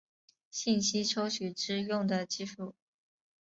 [0.49, 2.73] 信息抽取之用的技术。